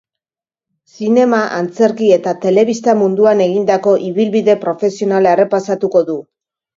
Zinema, 0.91 1.41
antzerki 1.57 2.07
eta 2.15 2.33
telebista 2.45 2.95
munduan 3.01 3.43
egindako 3.45 3.93
ibilbide 4.07 4.57
profesionala 4.65 5.35
errepasatuko 5.37 6.03
du. 6.09 6.17